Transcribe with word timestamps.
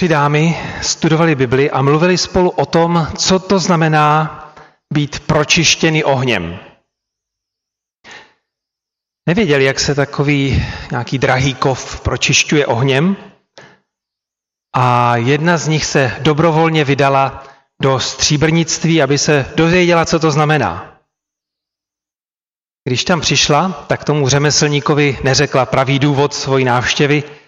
Tři 0.00 0.08
dámy 0.08 0.56
studovali 0.82 1.34
Bibli 1.34 1.70
a 1.70 1.82
mluvili 1.82 2.18
spolu 2.18 2.50
o 2.50 2.66
tom, 2.66 3.08
co 3.18 3.38
to 3.38 3.58
znamená 3.58 4.04
být 4.92 5.20
pročištěný 5.20 6.04
ohněm. 6.04 6.58
Nevěděli, 9.28 9.64
jak 9.64 9.80
se 9.80 9.94
takový 9.94 10.64
nějaký 10.90 11.18
drahý 11.18 11.54
kov 11.54 12.00
pročišťuje 12.00 12.66
ohněm 12.66 13.16
a 14.76 15.16
jedna 15.16 15.56
z 15.56 15.68
nich 15.68 15.84
se 15.84 16.16
dobrovolně 16.20 16.84
vydala 16.84 17.44
do 17.82 18.00
stříbrnictví, 18.00 19.02
aby 19.02 19.18
se 19.18 19.52
dozvěděla, 19.56 20.04
co 20.04 20.18
to 20.18 20.30
znamená. 20.30 20.98
Když 22.88 23.04
tam 23.04 23.20
přišla, 23.20 23.84
tak 23.88 24.04
tomu 24.04 24.28
řemeslníkovi 24.28 25.18
neřekla 25.24 25.66
pravý 25.66 25.98
důvod 25.98 26.34
svojí 26.34 26.64
návštěvy, 26.64 27.39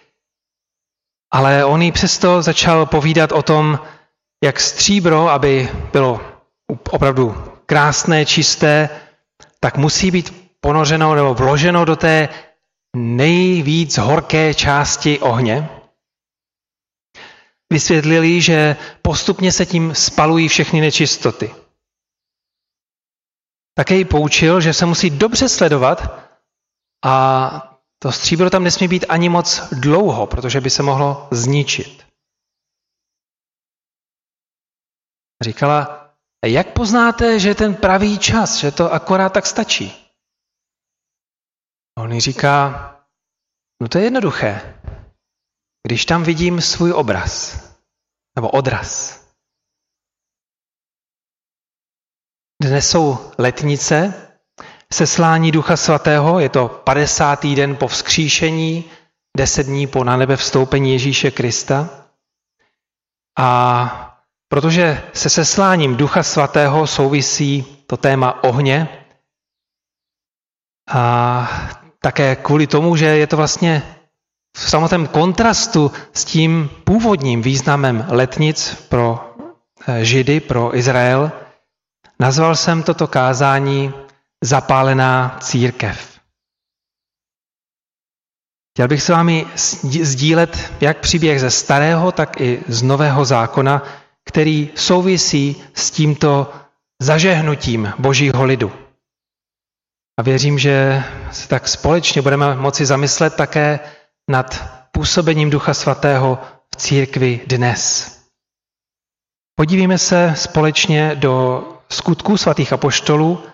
ale 1.33 1.65
on 1.65 1.83
jí 1.83 1.93
přesto 1.93 2.43
začal 2.43 2.87
povídat 2.87 3.33
o 3.33 3.43
tom, 3.43 3.79
jak 4.45 4.61
stříbro, 4.61 5.29
aby 5.29 5.69
bylo 5.93 6.21
opravdu 6.91 7.53
krásné, 7.67 8.27
čisté, 8.27 8.89
tak 9.61 9.77
musí 9.77 10.11
být 10.11 10.53
ponořeno 10.61 11.15
nebo 11.15 11.35
vloženo 11.35 11.85
do 11.85 11.97
té 11.97 12.29
nejvíc 12.97 13.99
horké 13.99 14.55
části 14.55 15.19
ohně. 15.19 15.69
Vysvětlili, 17.73 18.41
že 18.41 18.77
postupně 19.03 19.53
se 19.53 19.67
tím 19.67 19.95
spalují 19.95 20.49
všechny 20.49 20.81
nečistoty. 20.81 21.55
Také 23.75 23.97
ji 23.97 24.05
poučil, 24.05 24.61
že 24.61 24.73
se 24.75 24.87
musí 24.87 25.11
dobře 25.11 25.49
sledovat 25.49 26.29
a 27.05 27.72
to 28.03 28.13
stříbro 28.13 28.51
tam 28.51 28.65
nesmí 28.65 28.89
být 28.89 29.05
ani 29.09 29.29
moc 29.29 29.61
dlouho, 29.73 30.27
protože 30.27 30.61
by 30.61 30.71
se 30.71 30.83
mohlo 30.83 31.29
zničit. 31.33 32.07
Říkala, 35.43 36.11
jak 36.47 36.73
poznáte, 36.73 37.41
že 37.41 37.55
ten 37.55 37.75
pravý 37.75 38.19
čas, 38.19 38.57
že 38.57 38.71
to 38.71 38.93
akorát 38.93 39.33
tak 39.33 39.47
stačí? 39.47 40.11
On 41.99 42.21
říká, 42.21 42.57
no 43.83 43.89
to 43.89 43.99
je 43.99 44.05
jednoduché. 44.05 44.79
Když 45.87 46.05
tam 46.07 46.23
vidím 46.23 46.61
svůj 46.61 46.93
obraz, 46.93 47.63
nebo 48.37 48.51
odraz. 48.51 49.23
Dnes 52.63 52.91
jsou 52.91 53.33
letnice, 53.39 54.32
seslání 54.93 55.53
Ducha 55.53 55.77
Svatého, 55.77 56.41
je 56.41 56.49
to 56.49 56.69
50. 56.69 57.47
den 57.47 57.77
po 57.77 57.89
vzkříšení, 57.89 58.85
10 59.37 59.67
dní 59.67 59.87
po 59.87 60.05
na 60.05 60.17
nebe 60.17 60.37
vstoupení 60.37 60.93
Ježíše 60.93 61.31
Krista. 61.31 61.89
A 63.39 64.09
protože 64.49 65.03
se 65.13 65.29
sesláním 65.31 65.97
Ducha 65.97 66.23
Svatého 66.23 66.87
souvisí 66.87 67.65
to 67.87 67.97
téma 67.97 68.45
ohně, 68.45 68.89
a 70.91 71.49
také 72.01 72.37
kvůli 72.37 72.67
tomu, 72.67 72.97
že 72.97 73.07
je 73.07 73.27
to 73.27 73.37
vlastně 73.37 73.83
v 74.57 74.71
samotném 74.71 75.07
kontrastu 75.07 75.93
s 76.13 76.25
tím 76.25 76.71
původním 76.85 77.43
významem 77.43 78.07
letnic 78.09 78.87
pro 78.89 79.35
eh, 79.87 80.05
Židy, 80.05 80.41
pro 80.41 80.77
Izrael, 80.77 81.33
nazval 82.21 82.57
jsem 82.57 82.83
toto 82.83 83.07
kázání 83.07 83.95
zapálená 84.43 85.39
církev. 85.41 86.13
Chtěl 88.75 88.89
bych 88.89 89.03
s 89.03 89.09
vámi 89.09 89.47
sdílet 90.03 90.73
jak 90.81 91.01
příběh 91.01 91.41
ze 91.41 91.51
starého, 91.51 92.13
tak 92.13 92.41
i 92.41 92.63
z 92.69 92.83
nového 92.83 93.25
zákona, 93.25 93.83
který 94.25 94.71
souvisí 94.75 95.63
s 95.75 95.91
tímto 95.91 96.53
zažehnutím 97.03 97.93
božího 97.99 98.45
lidu. 98.45 98.73
A 100.19 100.23
věřím, 100.23 100.59
že 100.59 101.05
se 101.31 101.49
tak 101.49 101.69
společně 101.69 102.23
budeme 102.23 102.55
moci 102.55 102.87
zamyslet 102.87 103.35
také 103.35 103.81
nad 104.31 104.73
působením 104.93 105.51
Ducha 105.51 105.75
Svatého 105.75 106.39
v 106.73 106.77
církvi 106.77 107.41
dnes. 107.47 108.13
Podívejme 109.55 109.99
se 109.99 110.35
společně 110.37 111.15
do 111.15 111.65
skutků 111.89 112.37
svatých 112.37 112.73
apoštolů, 112.73 113.45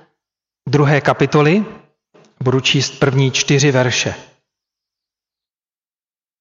druhé 0.68 1.00
kapitoly, 1.00 1.64
budu 2.42 2.60
číst 2.60 2.90
první 2.98 3.30
čtyři 3.30 3.70
verše. 3.70 4.14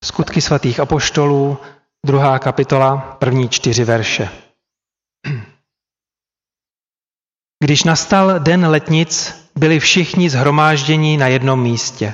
Skutky 0.04 0.42
svatých 0.42 0.80
apoštolů, 0.80 1.58
druhá 2.06 2.40
kapitola, 2.40 2.98
první 3.20 3.50
čtyři 3.50 3.84
verše. 3.84 4.30
Když 7.64 7.84
nastal 7.84 8.40
den 8.40 8.68
letnic, 8.68 9.36
byli 9.56 9.80
všichni 9.80 10.30
zhromážděni 10.30 11.18
na 11.18 11.28
jednom 11.28 11.62
místě. 11.62 12.14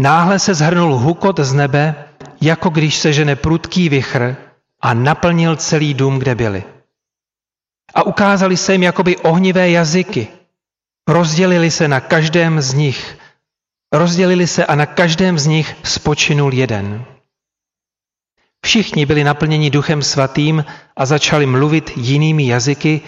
Náhle 0.00 0.38
se 0.38 0.54
zhrnul 0.54 0.98
hukot 0.98 1.38
z 1.40 1.52
nebe, 1.52 2.08
jako 2.40 2.70
když 2.70 2.98
se 2.98 3.12
žene 3.12 3.36
prudký 3.36 3.88
vichr 3.88 4.36
a 4.80 4.94
naplnil 4.94 5.56
celý 5.56 5.94
dům, 5.94 6.18
kde 6.18 6.34
byli. 6.34 6.64
A 7.94 8.02
ukázali 8.02 8.56
se 8.56 8.72
jim 8.72 8.82
jakoby 8.82 9.16
ohnivé 9.16 9.70
jazyky, 9.70 10.28
Rozdělili 11.08 11.70
se 11.70 11.88
na 11.88 12.00
každém 12.00 12.60
z 12.60 12.74
nich. 12.74 13.18
Rozdělili 13.92 14.46
se 14.46 14.66
a 14.66 14.74
na 14.74 14.86
každém 14.86 15.38
z 15.38 15.46
nich 15.46 15.76
spočinul 15.84 16.54
jeden. 16.54 17.04
Všichni 18.64 19.06
byli 19.06 19.24
naplněni 19.24 19.70
duchem 19.70 20.02
svatým 20.02 20.64
a 20.96 21.06
začali 21.06 21.46
mluvit 21.46 21.92
jinými 21.96 22.46
jazyky, 22.46 23.00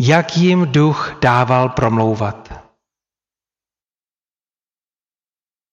jak 0.00 0.36
jim 0.36 0.72
duch 0.72 1.18
dával 1.20 1.68
promlouvat. 1.68 2.52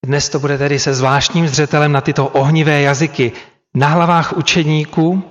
Dnes 0.06 0.30
to 0.30 0.40
bude 0.40 0.58
tedy 0.58 0.80
se 0.80 0.94
zvláštním 0.94 1.48
zřetelem 1.48 1.92
na 1.92 2.02
tyto 2.02 2.28
ohnivé 2.28 2.82
jazyky 2.82 3.32
na 3.76 3.88
hlavách 3.88 4.34
učedníků 4.34 5.24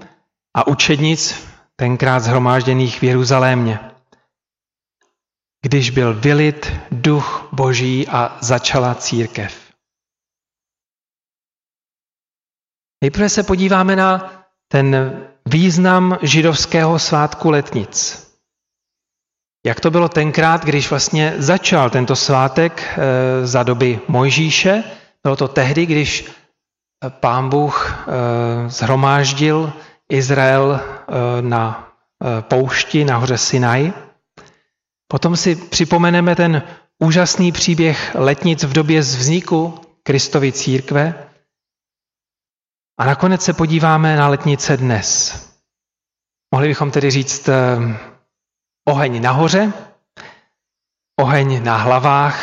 a 0.57 0.67
učednic, 0.67 1.49
tenkrát 1.77 2.21
zhromážděných 2.21 2.99
v 2.99 3.03
Jeruzalémě 3.03 3.90
když 5.63 5.91
byl 5.91 6.15
vylit 6.15 6.73
duch 6.91 7.49
boží 7.53 8.09
a 8.09 8.39
začala 8.41 8.95
církev. 8.95 9.71
Nejprve 13.03 13.29
se 13.29 13.43
podíváme 13.43 13.97
na 13.97 14.33
ten 14.69 15.21
význam 15.47 16.19
židovského 16.23 16.99
svátku 16.99 17.51
letnic. 17.51 18.27
Jak 19.67 19.81
to 19.81 19.91
bylo 19.91 20.09
tenkrát, 20.09 20.65
když 20.65 20.91
vlastně 20.91 21.35
začal 21.39 21.91
tento 21.91 22.17
svátek 22.17 22.83
eh, 22.83 23.47
za 23.47 23.63
doby 23.63 24.01
Mojžíše? 24.09 24.85
Bylo 25.23 25.37
to 25.37 25.49
tehdy, 25.49 25.87
když 25.87 26.25
eh, 27.05 27.11
pán 27.11 27.49
Bůh 27.49 28.07
eh, 28.09 28.71
zhromáždil 28.71 29.73
Izrael 30.09 30.81
na 31.41 31.93
poušti 32.41 33.05
na 33.05 33.17
hoře 33.17 33.39
Sinai. 33.39 33.93
Potom 35.11 35.37
si 35.37 35.57
připomeneme 35.57 36.37
ten 36.37 36.63
úžasný 36.99 37.53
příběh 37.53 38.15
letnic 38.15 38.65
v 38.65 38.73
době 38.73 39.01
vzniku 39.01 39.81
Kristovy 40.03 40.53
církve. 40.53 41.31
A 42.99 43.05
nakonec 43.05 43.43
se 43.43 43.53
podíváme 43.53 44.17
na 44.17 44.29
letnice 44.29 44.77
dnes. 44.77 45.35
Mohli 46.55 46.69
bychom 46.69 46.91
tedy 46.91 47.11
říct 47.11 47.49
eh, 47.49 47.77
oheň 48.89 49.23
nahoře, 49.23 49.73
oheň 51.21 51.65
na 51.65 51.77
hlavách 51.77 52.39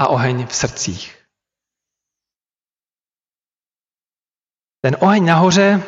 a 0.00 0.06
oheň 0.06 0.46
v 0.46 0.54
srdcích. 0.54 1.26
Ten 4.84 4.96
oheň 5.00 5.24
nahoře, 5.24 5.82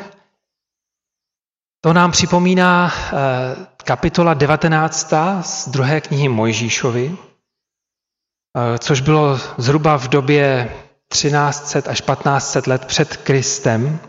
to 1.81 1.93
nám 1.93 2.11
připomíná 2.11 2.91
eh, 2.93 3.78
kapitola 3.89 4.35
19. 4.35 5.13
z 5.41 5.69
druhé 5.69 6.01
knihy 6.01 6.29
Mojžíšovi, 6.29 7.17
eh, 7.17 8.79
což 8.79 9.01
bylo 9.01 9.39
zhruba 9.59 9.97
v 9.97 10.09
době 10.09 10.77
1300 11.09 11.91
až 11.91 12.01
1500 12.01 12.67
let 12.67 12.85
před 12.85 13.17
Kristem. 13.17 14.01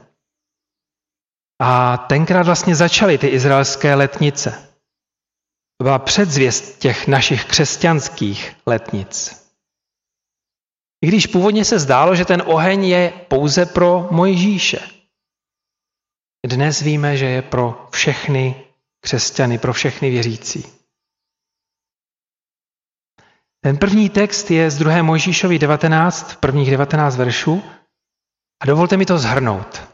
A 1.62 1.98
tenkrát 1.98 2.46
vlastně 2.46 2.76
začaly 2.76 3.18
ty 3.18 3.28
izraelské 3.28 3.96
letnice. 3.96 4.52
To 5.78 5.84
byla 5.84 6.00
předzvěst 6.00 6.80
těch 6.80 7.08
našich 7.08 7.46
křesťanských 7.46 8.56
letnic. 8.66 9.46
I 11.06 11.08
když 11.08 11.28
původně 11.28 11.66
se 11.66 11.80
zdálo, 11.80 12.16
že 12.16 12.26
ten 12.26 12.44
oheň 12.46 12.86
je 12.86 13.14
pouze 13.28 13.66
pro 13.66 14.08
Mojžíše. 14.12 14.80
Dnes 16.48 16.82
víme, 16.82 17.18
že 17.18 17.26
je 17.26 17.42
pro 17.42 17.88
všechny 17.92 18.69
křesťany, 19.02 19.58
pro 19.58 19.74
všechny 19.74 20.10
věřící. 20.10 20.66
Ten 23.62 23.78
první 23.78 24.10
text 24.10 24.52
je 24.52 24.72
z 24.72 24.78
2. 24.78 25.04
Mojžíšovi 25.04 25.60
19, 25.60 26.36
prvních 26.36 26.72
19 26.72 27.16
veršů 27.16 27.64
a 28.62 28.66
dovolte 28.66 28.98
mi 28.98 29.06
to 29.06 29.18
zhrnout. 29.18 29.90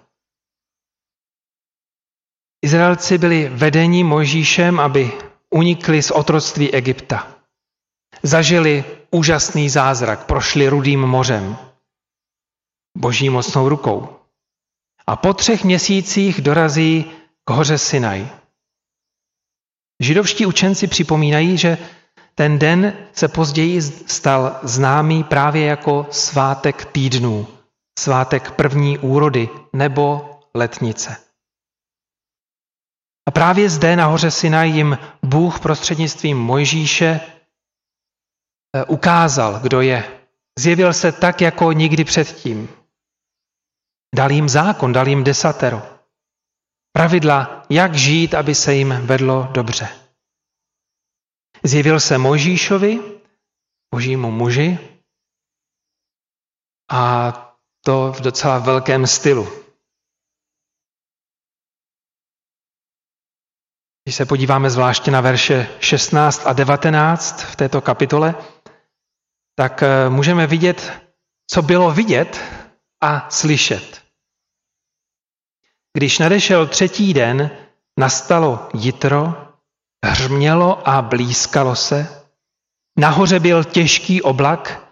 Izraelci 2.61 3.17
byli 3.17 3.49
vedeni 3.49 4.03
Mojžíšem, 4.03 4.79
aby 4.79 5.11
unikli 5.49 6.03
z 6.03 6.11
otroctví 6.11 6.73
Egypta. 6.73 7.27
Zažili 8.23 8.83
úžasný 9.11 9.69
zázrak, 9.69 10.25
prošli 10.25 10.67
rudým 10.67 11.01
mořem, 11.01 11.57
boží 12.97 13.29
mocnou 13.29 13.69
rukou. 13.69 14.19
A 15.07 15.15
po 15.15 15.33
třech 15.33 15.63
měsících 15.63 16.41
dorazí 16.41 17.11
k 17.45 17.49
hoře 17.51 17.77
Sinaj. 17.77 18.29
Židovští 19.99 20.45
učenci 20.45 20.87
připomínají, 20.87 21.57
že 21.57 21.77
ten 22.35 22.59
den 22.59 22.93
se 23.13 23.27
později 23.27 23.81
stal 23.81 24.59
známý 24.63 25.23
právě 25.23 25.65
jako 25.65 26.07
svátek 26.11 26.85
týdnů, 26.85 27.47
svátek 27.99 28.51
první 28.51 28.97
úrody 28.99 29.49
nebo 29.73 30.31
letnice. 30.55 31.17
A 33.27 33.31
právě 33.31 33.69
zde 33.69 33.95
na 33.95 34.05
hoře 34.05 34.31
Sinaj 34.31 34.69
jim 34.69 34.97
Bůh 35.23 35.59
prostřednictvím 35.59 36.37
Mojžíše 36.37 37.19
eh, 38.75 38.83
ukázal, 38.85 39.59
kdo 39.59 39.81
je. 39.81 40.21
Zjevil 40.59 40.93
se 40.93 41.11
tak, 41.11 41.41
jako 41.41 41.71
nikdy 41.71 42.03
předtím. 42.03 42.69
Dal 44.15 44.31
jim 44.31 44.49
zákon, 44.49 44.93
dal 44.93 45.07
jim 45.07 45.23
desatero. 45.23 45.94
Pravidla, 46.95 47.65
jak 47.69 47.95
žít, 47.95 48.33
aby 48.33 48.55
se 48.55 48.73
jim 48.73 48.93
vedlo 49.05 49.47
dobře. 49.51 49.87
Zjevil 51.63 51.99
se 51.99 52.17
Mojžíšovi, 52.17 53.21
božímu 53.93 54.31
muži, 54.31 54.79
a 56.91 57.31
to 57.85 58.11
v 58.11 58.21
docela 58.21 58.59
velkém 58.59 59.07
stylu. 59.07 59.47
Když 64.03 64.15
se 64.15 64.25
podíváme 64.25 64.69
zvláště 64.69 65.11
na 65.11 65.21
verše 65.21 65.67
16 65.79 66.47
a 66.47 66.53
19 66.53 67.41
v 67.41 67.55
této 67.55 67.81
kapitole, 67.81 68.35
tak 69.55 69.83
eh, 69.83 70.09
můžeme 70.09 70.47
vidět, 70.47 70.91
co 71.51 71.61
bylo 71.61 71.91
vidět 71.91 72.41
a 73.03 73.29
slyšet. 73.29 74.04
Když 75.95 76.19
nadešel 76.19 76.67
třetí 76.67 77.13
den, 77.13 77.51
nastalo 77.99 78.69
jitro, 78.73 79.33
hřmělo 80.05 80.89
a 80.89 81.01
blízkalo 81.01 81.75
se, 81.75 82.25
nahoře 82.99 83.39
byl 83.39 83.63
těžký 83.63 84.21
oblak 84.21 84.89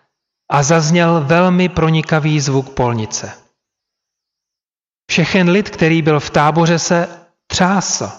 a 0.52 0.64
zazněl 0.64 1.24
velmi 1.24 1.70
pronikavý 1.70 2.40
zvuk 2.40 2.74
polnice. 2.74 3.38
Všechen 5.12 5.50
lid, 5.50 5.70
který 5.70 6.02
byl 6.02 6.20
v 6.20 6.30
táboře, 6.30 6.80
se 6.80 7.28
třásl. 7.48 8.12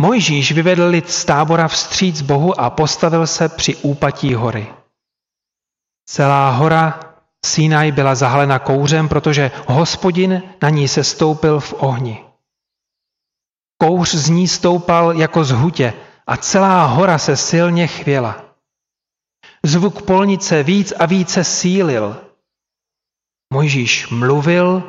Mojžíš 0.00 0.52
vyvedl 0.52 0.84
lid 0.84 1.10
z 1.10 1.24
tábora 1.24 1.68
vstříc 1.68 2.22
Bohu 2.22 2.60
a 2.60 2.70
postavil 2.70 3.26
se 3.26 3.48
při 3.48 3.76
úpatí 3.76 4.34
hory. 4.34 4.74
Celá 6.06 6.50
hora 6.50 7.09
Sinaj 7.46 7.92
byla 7.92 8.14
zahalena 8.14 8.58
kouřem, 8.58 9.08
protože 9.08 9.50
hospodin 9.66 10.42
na 10.62 10.70
ní 10.70 10.88
se 10.88 11.04
stoupil 11.04 11.60
v 11.60 11.72
ohni. 11.72 12.24
Kouř 13.78 14.14
z 14.14 14.28
ní 14.28 14.48
stoupal 14.48 15.12
jako 15.12 15.44
z 15.44 15.50
hutě 15.50 15.94
a 16.26 16.36
celá 16.36 16.84
hora 16.84 17.18
se 17.18 17.36
silně 17.36 17.86
chvěla. 17.86 18.44
Zvuk 19.64 20.02
polnice 20.02 20.62
víc 20.62 20.92
a 20.98 21.06
více 21.06 21.44
sílil. 21.44 22.30
Mojžíš 23.52 24.08
mluvil 24.08 24.82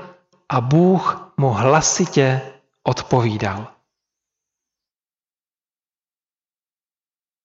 a 0.50 0.62
Bůh 0.62 1.34
mu 1.38 1.50
hlasitě 1.50 2.42
odpovídal. 2.84 3.68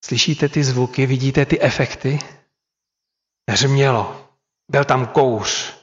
Slyšíte 0.05 0.49
ty 0.49 0.65
zvuky, 0.65 1.07
vidíte 1.07 1.47
ty 1.47 1.61
efekty? 1.61 2.19
Hřmělo, 3.51 4.26
byl 4.71 4.85
tam 4.85 5.07
kouř, 5.07 5.75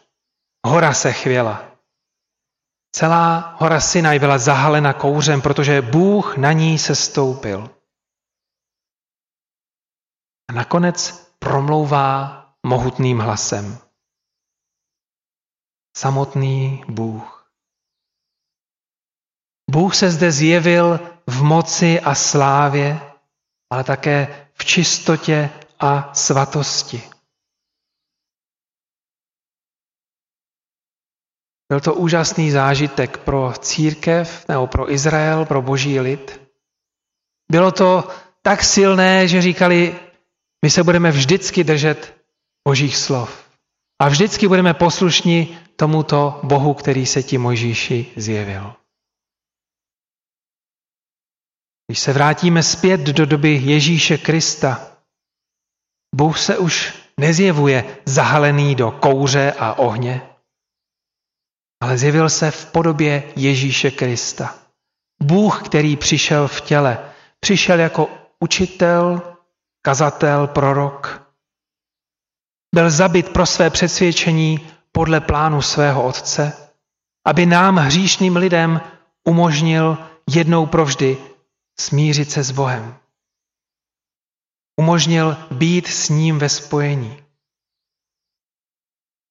hora 0.68 0.94
se 0.94 1.14
chvěla. 1.14 1.74
Celá 2.96 3.56
hora 3.60 3.80
Sinaj 3.80 4.20
byla 4.20 4.38
zahalena 4.38 4.94
kouřem, 4.94 5.42
protože 5.42 5.82
Bůh 5.82 6.38
na 6.38 6.52
ní 6.52 6.80
se 6.80 6.96
stoupil. 6.96 7.70
A 10.50 10.54
nakonec 10.54 11.28
promlouvá 11.40 12.40
mohutným 12.66 13.20
hlasem. 13.20 13.78
Samotný 15.98 16.84
Bůh. 16.88 17.52
Bůh 19.72 19.96
se 19.96 20.12
zde 20.12 20.32
zjevil 20.32 21.00
v 21.28 21.44
moci 21.44 22.00
a 22.00 22.16
slávě, 22.16 23.14
ale 23.70 23.84
také 23.84 24.50
v 24.54 24.66
čistotě 24.66 25.50
a 25.80 26.14
svatosti. 26.14 27.13
Byl 31.74 31.80
to 31.80 31.94
úžasný 31.94 32.52
zážitek 32.52 33.18
pro 33.18 33.54
církev 33.60 34.46
nebo 34.48 34.68
pro 34.68 34.92
Izrael, 34.92 35.46
pro 35.46 35.62
boží 35.62 36.00
lid. 36.00 36.42
Bylo 37.52 37.72
to 37.72 38.08
tak 38.42 38.64
silné, 38.64 39.28
že 39.28 39.42
říkali, 39.42 40.00
my 40.66 40.70
se 40.70 40.84
budeme 40.84 41.12
vždycky 41.12 41.64
držet 41.64 42.14
božích 42.68 42.98
slov. 42.98 43.50
A 44.02 44.10
vždycky 44.10 44.48
budeme 44.48 44.74
poslušní 44.74 45.58
tomuto 45.76 46.40
Bohu, 46.44 46.74
který 46.74 47.06
se 47.06 47.24
ti 47.24 47.38
Mojžíši 47.38 48.12
zjevil. 48.16 48.74
Když 51.88 52.00
se 52.00 52.14
vrátíme 52.14 52.64
zpět 52.64 53.02
do 53.02 53.26
doby 53.26 53.62
Ježíše 53.64 54.18
Krista, 54.18 54.88
Bůh 56.16 56.40
se 56.40 56.58
už 56.58 56.94
nezjevuje 57.20 57.98
zahalený 58.06 58.76
do 58.76 58.92
kouře 58.92 59.54
a 59.60 59.74
ohně, 59.74 60.22
ale 61.84 61.98
zjevil 61.98 62.30
se 62.30 62.52
v 62.52 62.66
podobě 62.66 63.24
Ježíše 63.36 63.92
Krista. 63.92 64.56
Bůh, 65.24 65.66
který 65.66 65.96
přišel 65.96 66.48
v 66.48 66.62
těle, 66.62 67.12
přišel 67.40 67.80
jako 67.80 68.10
učitel, 68.40 69.22
kazatel, 69.82 70.48
prorok. 70.48 71.28
Byl 72.76 72.92
zabit 72.92 73.30
pro 73.30 73.46
své 73.46 73.70
přesvědčení 73.70 74.68
podle 74.92 75.22
plánu 75.22 75.62
svého 75.62 76.04
otce, 76.04 76.70
aby 77.28 77.46
nám, 77.46 77.76
hříšným 77.76 78.36
lidem, 78.36 78.82
umožnil 79.28 79.98
jednou 80.30 80.66
provždy 80.66 81.18
smířit 81.80 82.32
se 82.32 82.44
s 82.44 82.52
Bohem. 82.52 82.96
Umožnil 84.80 85.38
být 85.52 85.88
s 85.88 86.10
ním 86.10 86.40
ve 86.40 86.50
spojení. 86.50 87.24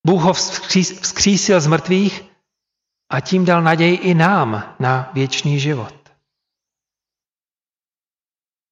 Bůh 0.06 0.22
ho 0.22 0.32
vzkřísil 0.32 1.60
z 1.60 1.66
mrtvých 1.66 2.31
a 3.12 3.20
tím 3.20 3.44
dal 3.44 3.62
naději 3.62 3.96
i 3.96 4.14
nám 4.14 4.76
na 4.80 5.10
věčný 5.12 5.60
život. 5.60 5.94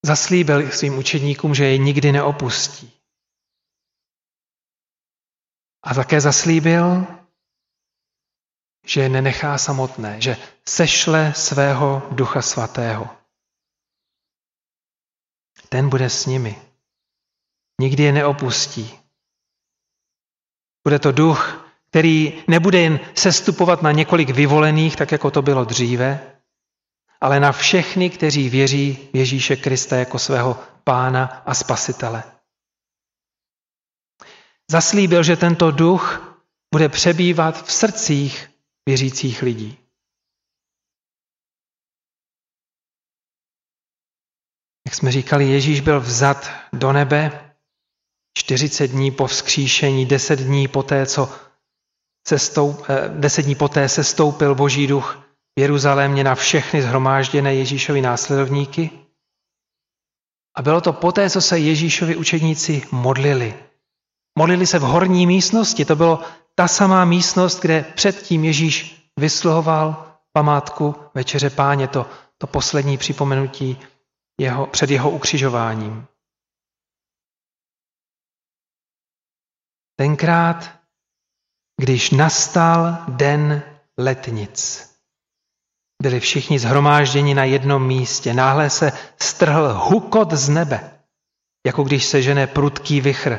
Zaslíbil 0.07 0.71
svým 0.71 0.99
učedníkům, 0.99 1.55
že 1.55 1.65
je 1.65 1.79
nikdy 1.79 2.13
neopustí. 2.13 2.93
A 5.83 5.95
také 5.95 6.21
zaslíbil, 6.21 7.07
že 8.87 9.01
je 9.01 9.09
nenechá 9.09 9.59
samotné, 9.59 10.21
že 10.21 10.37
sešle 10.69 11.35
svého 11.35 12.09
ducha 12.11 12.43
svatého. 12.43 13.17
Ten 15.69 15.89
bude 15.89 16.11
s 16.11 16.27
nimi. 16.27 16.63
Nikdy 17.81 18.03
je 18.03 18.13
neopustí. 18.13 18.99
Bude 20.85 20.99
to 20.99 21.13
duch, 21.13 21.70
který 21.91 22.43
nebude 22.49 22.81
jen 22.81 23.01
sestupovat 23.15 23.83
na 23.83 23.93
několik 23.93 24.31
vyvolených, 24.31 24.97
tak 24.97 25.13
jako 25.13 25.31
to 25.31 25.43
bylo 25.43 25.65
dříve, 25.65 26.37
ale 27.21 27.41
na 27.41 27.53
všechny, 27.53 28.11
kteří 28.11 28.49
věří 28.49 29.09
v 29.13 29.17
Ježíše 29.17 29.57
Krista 29.57 29.97
jako 29.97 30.19
svého 30.19 30.59
pána 30.85 31.25
a 31.47 31.55
spasitele. 31.55 32.23
Zaslíbil, 34.71 35.23
že 35.23 35.37
tento 35.37 35.71
duch 35.71 36.37
bude 36.75 36.89
přebývat 36.89 37.65
v 37.65 37.73
srdcích 37.73 38.51
věřících 38.87 39.43
lidí. 39.43 39.79
Jak 44.87 44.95
jsme 44.95 45.13
říkali, 45.13 45.49
Ježíš 45.49 45.81
byl 45.81 46.01
vzat 46.01 46.51
do 46.73 46.93
nebe 46.93 47.55
40 48.39 48.87
dní 48.87 49.11
po 49.11 49.27
vzkříšení, 49.27 50.07
10 50.07 50.39
dní 50.39 50.69
poté, 50.69 51.07
co 51.07 51.50
sestoup, 52.31 52.87
10 53.09 53.41
eh, 53.41 53.45
dní 53.45 53.55
poté 53.55 53.89
se 53.89 54.05
stoupil 54.05 54.55
Boží 54.55 54.87
duch 54.87 55.19
v 55.59 55.61
Jeruzalémě 55.61 56.25
na 56.25 56.35
všechny 56.35 56.83
zhromážděné 56.83 57.55
Ježíšovi 57.55 58.01
následovníky. 58.01 58.91
A 60.57 60.63
bylo 60.63 60.81
to 60.81 60.93
poté, 60.93 61.31
co 61.31 61.41
se 61.41 61.59
Ježíšovi 61.59 62.17
učedníci 62.17 62.83
modlili. 62.93 63.55
Modlili 64.39 64.67
se 64.67 64.79
v 64.79 64.83
horní 64.83 65.27
místnosti. 65.27 65.85
To 65.85 65.97
bylo 65.97 66.21
ta 66.55 66.69
samá 66.69 67.05
místnost, 67.05 67.61
kde 67.61 67.85
předtím 67.95 68.45
Ježíš 68.45 69.11
vysluhoval 69.19 70.07
památku 70.33 70.95
Večeře 71.15 71.51
Páně, 71.51 71.89
to, 71.89 72.07
to 72.39 72.47
poslední 72.47 72.99
připomenutí 72.99 73.79
jeho, 74.41 74.67
před 74.67 74.91
jeho 74.91 75.11
ukřižováním. 75.11 76.07
Tenkrát, 79.97 80.80
když 81.81 82.11
nastal 82.11 83.05
den 83.09 83.63
letnic, 83.99 84.91
byli 86.03 86.21
všichni 86.21 86.59
zhromážděni 86.59 87.35
na 87.35 87.45
jednom 87.45 87.87
místě. 87.87 88.35
Náhle 88.35 88.71
se 88.71 88.93
strhl 89.23 89.75
hukot 89.75 90.33
z 90.33 90.49
nebe, 90.49 91.01
jako 91.67 91.83
když 91.83 92.05
se 92.05 92.23
žene 92.23 92.47
prudký 92.47 93.01
vychr 93.01 93.39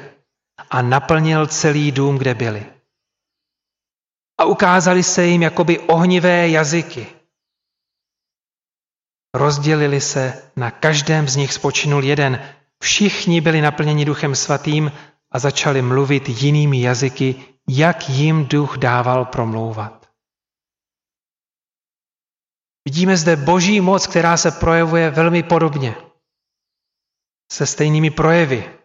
a 0.70 0.82
naplnil 0.82 1.48
celý 1.48 1.92
dům, 1.92 2.18
kde 2.18 2.36
byli. 2.36 2.66
A 4.40 4.46
ukázali 4.46 5.04
se 5.04 5.26
jim 5.26 5.42
jakoby 5.42 5.80
ohnivé 5.80 6.50
jazyky. 6.50 7.08
Rozdělili 9.36 10.02
se, 10.02 10.52
na 10.56 10.72
každém 10.72 11.28
z 11.28 11.36
nich 11.36 11.54
spočinul 11.54 12.04
jeden. 12.04 12.46
Všichni 12.84 13.42
byli 13.42 13.62
naplněni 13.62 14.06
duchem 14.06 14.36
svatým 14.36 14.92
a 15.32 15.40
začali 15.40 15.82
mluvit 15.82 16.30
jinými 16.30 16.82
jazyky, 16.82 17.51
jak 17.70 18.10
jim 18.10 18.46
duch 18.46 18.78
dával 18.78 19.26
promlouvat. 19.26 20.10
Vidíme 22.86 23.18
zde 23.18 23.36
boží 23.36 23.82
moc, 23.82 24.08
která 24.08 24.38
se 24.38 24.52
projevuje 24.52 25.10
velmi 25.10 25.44
podobně, 25.44 25.96
se 27.52 27.66
stejnými 27.66 28.10
projevy. 28.10 28.78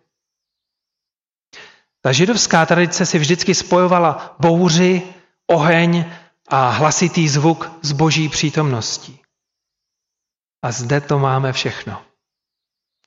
Ta 2.00 2.12
židovská 2.12 2.66
tradice 2.66 3.06
si 3.06 3.18
vždycky 3.18 3.54
spojovala 3.54 4.36
bouři, 4.38 5.14
oheň 5.46 6.04
a 6.48 6.68
hlasitý 6.68 7.28
zvuk 7.28 7.70
s 7.82 7.92
boží 7.92 8.28
přítomností. 8.28 9.20
A 10.62 10.72
zde 10.72 11.00
to 11.00 11.18
máme 11.18 11.52
všechno. 11.52 12.02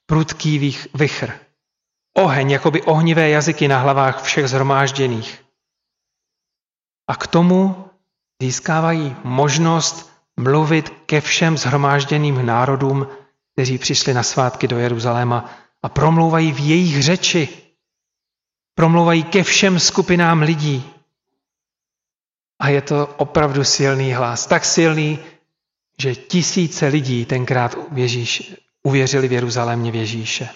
Prudký 0.05 0.75
vychr. 0.93 1.39
Oheň, 2.17 2.51
jakoby 2.51 2.81
ohnivé 2.81 3.29
jazyky 3.29 3.67
na 3.67 3.79
hlavách 3.79 4.23
všech 4.23 4.47
zhromážděných. 4.47 5.48
A 7.09 7.15
k 7.15 7.27
tomu 7.27 7.89
získávají 8.41 9.15
možnost 9.23 10.13
mluvit 10.37 10.89
ke 10.89 11.21
všem 11.21 11.57
zhromážděným 11.57 12.45
národům, 12.45 13.07
kteří 13.53 13.77
přišli 13.77 14.13
na 14.13 14.23
svátky 14.23 14.67
do 14.67 14.77
Jeruzaléma 14.77 15.49
a 15.83 15.89
promlouvají 15.89 16.51
v 16.51 16.59
jejich 16.59 17.03
řeči. 17.03 17.49
Promlouvají 18.75 19.23
ke 19.23 19.43
všem 19.43 19.79
skupinám 19.79 20.41
lidí. 20.41 20.93
A 22.61 22.69
je 22.69 22.81
to 22.81 23.07
opravdu 23.17 23.63
silný 23.63 24.13
hlas. 24.13 24.47
Tak 24.47 24.65
silný, 24.65 25.19
že 26.01 26.15
tisíce 26.15 26.87
lidí 26.87 27.25
tenkrát 27.25 27.75
uvěřili 28.83 29.27
v 29.27 29.31
Jeruzalémě 29.31 29.91
v 29.91 29.95
Ježíše. 29.95 30.49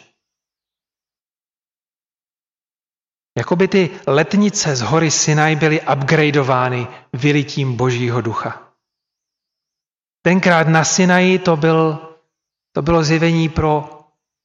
Jakoby 3.37 3.67
ty 3.67 3.99
letnice 4.07 4.75
z 4.75 4.81
hory 4.81 5.11
Sinaj 5.11 5.55
byly 5.55 5.81
upgradeovány 5.81 6.87
vylitím 7.13 7.77
Božího 7.77 8.21
ducha. 8.21 8.73
Tenkrát 10.25 10.67
na 10.67 10.83
Sinaji 10.83 11.39
to, 11.39 11.57
byl, 11.57 11.99
to 12.75 12.81
bylo 12.81 13.03
zjevení 13.03 13.49
pro 13.49 13.99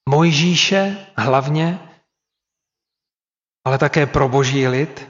Mojžíše 0.09 1.07
hlavně, 1.17 1.79
ale 3.67 3.79
také 3.79 4.07
pro 4.07 4.29
boží 4.29 4.69
lid. 4.69 5.09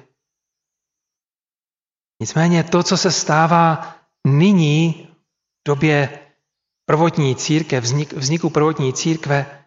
Nicméně 2.23 2.65
to, 2.65 2.83
co 2.83 2.97
se 2.97 3.13
stává 3.13 3.97
nyní 4.27 5.09
v 5.61 5.69
době 5.69 6.27
prvotní 6.85 7.37
církve, 7.37 7.81
vznik, 7.81 8.13
vzniku 8.13 8.51
prvotní 8.51 8.93
církve, 8.93 9.65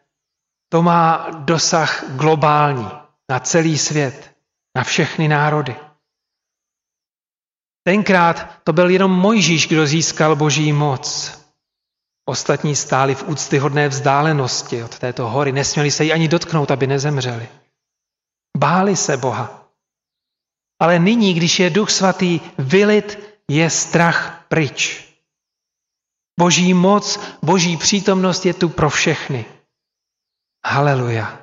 to 0.70 0.82
má 0.82 1.30
dosah 1.30 2.12
globální 2.16 3.01
na 3.32 3.40
celý 3.40 3.78
svět, 3.78 4.36
na 4.76 4.84
všechny 4.84 5.28
národy. 5.28 5.76
Tenkrát 7.84 8.60
to 8.64 8.74
byl 8.74 8.90
jenom 8.90 9.12
Mojžíš, 9.12 9.68
kdo 9.68 9.88
získal 9.88 10.36
boží 10.36 10.74
moc. 10.74 11.32
Ostatní 12.26 12.76
stáli 12.76 13.16
v 13.16 13.28
úctyhodné 13.28 13.88
vzdálenosti 13.88 14.84
od 14.84 15.00
této 15.00 15.30
hory, 15.30 15.52
nesměli 15.52 15.92
se 15.92 16.04
jí 16.04 16.14
ani 16.14 16.28
dotknout, 16.28 16.72
aby 16.72 16.88
nezemřeli. 16.88 17.50
Báli 18.58 18.96
se 18.96 19.18
Boha. 19.18 19.72
Ale 20.80 21.00
nyní, 21.00 21.34
když 21.34 21.60
je 21.60 21.70
Duch 21.70 21.90
Svatý 21.90 22.40
vylit, 22.58 23.20
je 23.50 23.70
strach 23.70 24.46
pryč. 24.48 25.08
Boží 26.40 26.74
moc, 26.74 27.20
boží 27.42 27.78
přítomnost 27.78 28.46
je 28.46 28.54
tu 28.54 28.70
pro 28.70 28.90
všechny. 28.90 29.46
Haleluja. 30.66 31.42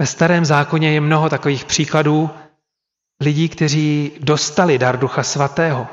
Ve 0.00 0.06
starém 0.06 0.44
zákoně 0.44 0.92
je 0.92 1.00
mnoho 1.00 1.30
takových 1.30 1.64
příkladů 1.64 2.30
lidí, 3.20 3.48
kteří 3.48 4.18
dostali 4.20 4.78
dar 4.78 4.98
Ducha 4.98 5.22
Svatého. 5.22 5.88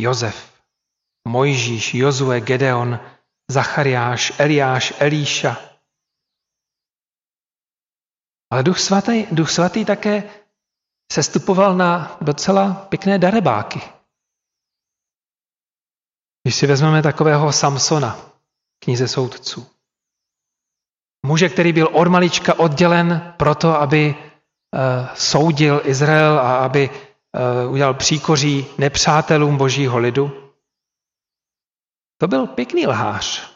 Jozef, 0.00 0.62
Mojžíš, 1.28 1.94
Jozue, 1.94 2.40
Gedeon, 2.40 3.00
Zachariáš, 3.50 4.32
Eliáš, 4.38 4.94
Elíša. 4.98 5.56
Ale 8.52 8.62
Duch 8.62 8.78
Svatý, 8.78 9.26
Duch 9.32 9.50
Svatý 9.50 9.84
také 9.84 10.30
sestupoval 11.12 11.76
na 11.76 12.16
docela 12.20 12.74
pěkné 12.74 13.18
darebáky. 13.18 13.80
Když 16.42 16.56
si 16.56 16.66
vezmeme 16.66 17.02
takového 17.02 17.52
Samsona, 17.52 18.16
knize 18.84 19.08
soudců. 19.08 19.79
Muže, 21.26 21.48
který 21.48 21.72
byl 21.72 21.88
od 21.92 22.08
malička 22.08 22.58
oddělen 22.58 23.34
proto, 23.36 23.80
aby 23.80 24.14
uh, 24.14 25.14
soudil 25.14 25.82
Izrael 25.84 26.38
a 26.38 26.64
aby 26.64 26.90
uh, 26.90 27.72
udělal 27.72 27.94
příkoří 27.94 28.66
nepřátelům 28.78 29.56
božího 29.56 29.98
lidu. 29.98 30.52
To 32.20 32.28
byl 32.28 32.46
pěkný 32.46 32.86
lhář. 32.86 33.50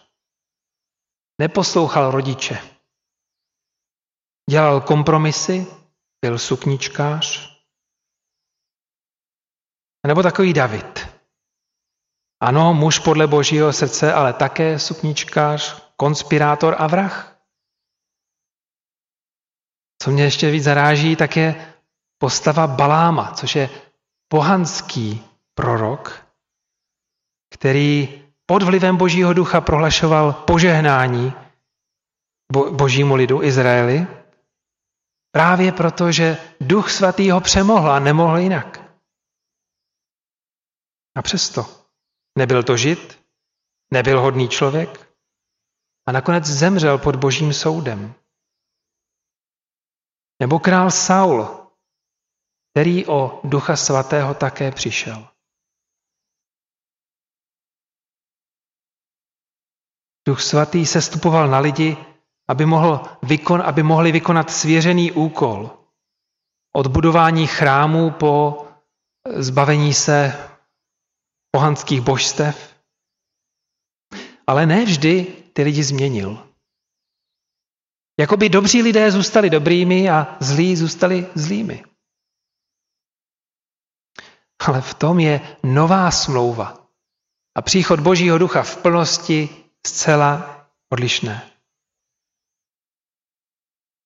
Neposlouchal 1.40 2.10
rodiče. 2.10 2.58
Dělal 4.50 4.80
kompromisy, 4.80 5.66
byl 6.24 6.38
sukničkář. 6.38 7.54
Nebo 10.06 10.22
takový 10.22 10.52
David. 10.52 11.08
Ano, 12.42 12.74
muž 12.74 12.98
podle 12.98 13.26
božího 13.26 13.72
srdce, 13.72 14.12
ale 14.12 14.32
také 14.32 14.78
sukničkář, 14.78 15.82
konspirátor 15.96 16.76
a 16.78 16.86
vrah. 16.86 17.33
Co 20.04 20.10
mě 20.10 20.22
ještě 20.22 20.50
víc 20.50 20.64
zaráží, 20.64 21.16
tak 21.16 21.36
je 21.36 21.74
postava 22.18 22.66
Baláma, 22.66 23.32
což 23.32 23.56
je 23.56 23.70
pohanský 24.28 25.24
prorok, 25.54 26.26
který 27.54 28.22
pod 28.46 28.62
vlivem 28.62 28.96
Božího 28.96 29.32
ducha 29.32 29.60
prohlašoval 29.60 30.32
požehnání 30.32 31.32
božímu 32.70 33.14
lidu 33.14 33.42
Izraeli, 33.42 34.06
právě 35.32 35.72
proto, 35.72 36.12
že 36.12 36.38
duch 36.60 36.90
svatý 36.90 37.30
ho 37.30 37.40
přemohl 37.40 37.90
a 37.92 37.98
nemohl 37.98 38.38
jinak. 38.38 38.80
A 41.16 41.22
přesto 41.22 41.66
nebyl 42.38 42.62
to 42.62 42.76
žid, 42.76 43.24
nebyl 43.92 44.20
hodný 44.20 44.48
člověk 44.48 45.14
a 46.06 46.12
nakonec 46.12 46.44
zemřel 46.44 46.98
pod 46.98 47.16
božím 47.16 47.52
soudem. 47.52 48.14
Nebo 50.40 50.58
král 50.58 50.90
Saul, 50.90 51.70
který 52.72 53.06
o 53.06 53.40
Ducha 53.44 53.76
Svatého 53.76 54.34
také 54.34 54.72
přišel. 54.72 55.28
Duch 60.28 60.42
Svatý 60.42 60.86
se 60.86 61.02
stupoval 61.02 61.48
na 61.48 61.58
lidi, 61.58 61.96
aby, 62.48 62.66
mohl 62.66 63.00
vykon, 63.22 63.62
aby 63.62 63.82
mohli 63.82 64.12
vykonat 64.12 64.50
svěřený 64.50 65.12
úkol. 65.12 65.70
Od 66.76 66.86
budování 66.86 67.46
chrámů 67.46 68.10
po 68.10 68.66
zbavení 69.36 69.94
se 69.94 70.48
pohanských 71.50 72.00
božstev. 72.00 72.74
Ale 74.46 74.66
ne 74.66 74.84
vždy 74.84 75.24
ty 75.52 75.62
lidi 75.62 75.84
změnil. 75.84 76.53
Jakoby 78.20 78.48
dobří 78.48 78.82
lidé 78.82 79.10
zůstali 79.10 79.50
dobrými 79.50 80.10
a 80.10 80.36
zlí 80.40 80.76
zůstali 80.76 81.26
zlými. 81.34 81.84
Ale 84.66 84.80
v 84.80 84.94
tom 84.94 85.20
je 85.20 85.56
nová 85.62 86.10
smlouva 86.10 86.88
a 87.54 87.62
příchod 87.62 88.00
Božího 88.00 88.38
ducha 88.38 88.62
v 88.62 88.76
plnosti 88.76 89.48
zcela 89.86 90.60
odlišné. 90.92 91.50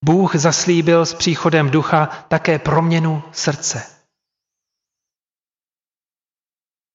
Bůh 0.04 0.36
zaslíbil 0.36 1.06
s 1.06 1.14
příchodem 1.14 1.70
ducha 1.70 2.06
také 2.06 2.58
proměnu 2.58 3.22
srdce. 3.32 3.98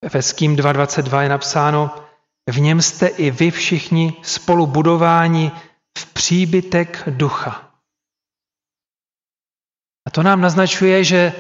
Efeským 0.04 0.56
2.22 0.56 1.22
je 1.22 1.30
napsáno, 1.30 1.96
v 2.50 2.60
něm 2.60 2.82
jste 2.82 3.08
i 3.08 3.32
vy 3.32 3.52
všichni 3.52 4.22
spolu 4.24 4.68
budováni 4.68 5.52
v 5.98 6.14
příbytek 6.14 7.04
ducha. 7.10 7.72
A 10.08 10.10
to 10.12 10.24
nám 10.24 10.42
naznačuje, 10.42 11.04
že 11.04 11.34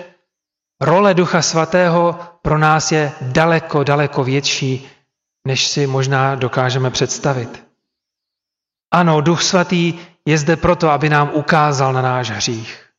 role 0.81 1.13
Ducha 1.13 1.41
Svatého 1.41 2.19
pro 2.41 2.57
nás 2.57 2.91
je 2.91 3.11
daleko, 3.21 3.83
daleko 3.83 4.23
větší, 4.23 4.89
než 5.47 5.67
si 5.67 5.87
možná 5.87 6.35
dokážeme 6.35 6.89
představit. 6.89 7.63
Ano, 8.93 9.21
Duch 9.21 9.43
Svatý 9.43 9.99
je 10.25 10.37
zde 10.37 10.55
proto, 10.55 10.89
aby 10.89 11.09
nám 11.09 11.29
ukázal 11.33 11.93
na 11.93 12.01
náš 12.01 12.29
hřích. 12.29 12.89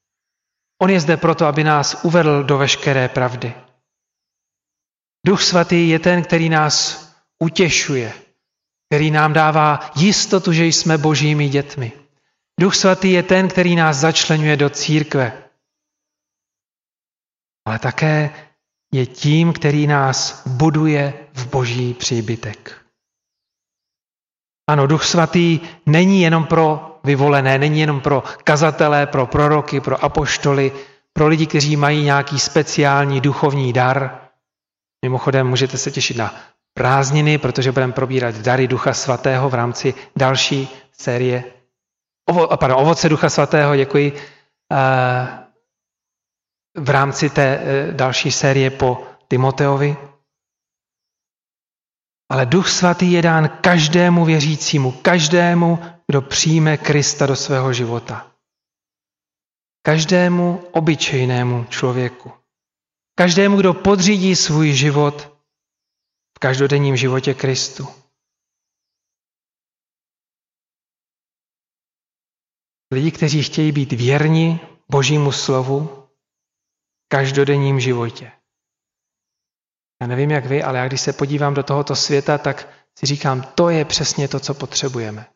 On 0.82 0.90
je 0.90 1.00
zde 1.00 1.16
proto, 1.16 1.46
aby 1.46 1.64
nás 1.64 2.04
uvedl 2.04 2.44
do 2.44 2.58
veškeré 2.58 3.08
pravdy. 3.08 3.54
Duch 5.26 5.42
Svatý 5.42 5.88
je 5.88 5.98
ten, 5.98 6.22
který 6.22 6.48
nás 6.48 7.04
utěšuje, 7.38 8.12
který 8.88 9.10
nám 9.10 9.32
dává 9.32 9.90
jistotu, 9.96 10.52
že 10.52 10.66
jsme 10.66 10.98
božími 10.98 11.48
dětmi. 11.48 11.92
Duch 12.60 12.74
Svatý 12.74 13.12
je 13.12 13.22
ten, 13.22 13.48
který 13.48 13.76
nás 13.76 13.96
začlenuje 13.96 14.56
do 14.56 14.70
církve. 14.70 15.42
Ale 17.66 17.78
také 17.78 18.30
je 18.92 19.06
tím, 19.06 19.52
který 19.52 19.86
nás 19.86 20.48
buduje 20.48 21.14
v 21.32 21.46
boží 21.46 21.94
příbytek. 21.94 22.84
Ano, 24.70 24.86
Duch 24.86 25.04
Svatý 25.04 25.60
není 25.86 26.22
jenom 26.22 26.44
pro 26.44 27.00
vyvolené, 27.04 27.58
není 27.58 27.80
jenom 27.80 28.00
pro 28.00 28.22
kazatele, 28.44 29.06
pro 29.06 29.26
proroky, 29.26 29.80
pro 29.80 30.04
apoštoly, 30.04 30.72
pro 31.12 31.26
lidi, 31.26 31.46
kteří 31.46 31.76
mají 31.76 32.04
nějaký 32.04 32.38
speciální 32.38 33.20
duchovní 33.20 33.72
dar. 33.72 34.28
Mimochodem 35.04 35.46
můžete 35.46 35.78
se 35.78 35.90
těšit 35.90 36.16
na 36.16 36.53
prázdniny, 36.74 37.38
protože 37.38 37.72
budeme 37.72 37.92
probírat 37.92 38.34
dary 38.34 38.68
Ducha 38.68 38.94
Svatého 38.94 39.50
v 39.50 39.54
rámci 39.54 39.94
další 40.16 40.68
série. 40.92 41.44
Ovo, 42.28 42.56
pardon, 42.56 42.80
ovoce 42.80 43.08
Ducha 43.08 43.30
Svatého, 43.30 43.76
děkuji. 43.76 44.12
Eh, 44.72 45.44
v 46.76 46.90
rámci 46.90 47.30
té 47.30 47.58
eh, 47.58 47.92
další 47.92 48.32
série 48.32 48.70
po 48.70 49.06
Timoteovi. 49.28 49.96
Ale 52.30 52.46
Duch 52.46 52.68
Svatý 52.68 53.12
je 53.12 53.22
dán 53.22 53.48
každému 53.48 54.24
věřícímu, 54.24 54.92
každému, 54.92 55.78
kdo 56.06 56.22
přijme 56.22 56.76
Krista 56.76 57.26
do 57.26 57.36
svého 57.36 57.72
života. 57.72 58.30
Každému 59.86 60.62
obyčejnému 60.72 61.64
člověku. 61.64 62.32
Každému, 63.18 63.56
kdo 63.56 63.74
podřídí 63.74 64.36
svůj 64.36 64.72
život 64.72 65.33
každodenním 66.44 66.96
životě 66.96 67.34
Kristu. 67.34 67.86
Lidi, 72.90 73.10
kteří 73.10 73.42
chtějí 73.42 73.72
být 73.72 73.92
věrni 73.92 74.60
Božímu 74.90 75.32
slovu 75.32 75.78
v 77.04 77.08
každodenním 77.08 77.80
životě. 77.80 78.32
Já 80.02 80.06
nevím, 80.06 80.30
jak 80.30 80.46
vy, 80.46 80.62
ale 80.62 80.78
já 80.78 80.88
když 80.88 81.00
se 81.00 81.12
podívám 81.12 81.54
do 81.54 81.62
tohoto 81.62 81.96
světa, 81.96 82.38
tak 82.38 82.68
si 82.98 83.06
říkám, 83.06 83.42
to 83.42 83.68
je 83.68 83.84
přesně 83.84 84.28
to, 84.28 84.40
co 84.40 84.54
potřebujeme. 84.54 85.26